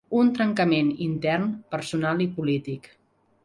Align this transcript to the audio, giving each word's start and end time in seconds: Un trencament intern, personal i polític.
Un 0.19 0.29
trencament 0.37 0.89
intern, 1.09 1.45
personal 1.77 2.27
i 2.29 2.31
polític. 2.41 2.95